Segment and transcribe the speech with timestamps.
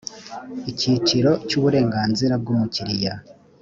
[0.71, 3.13] icyiciro cya uburenganzira bw umukiriya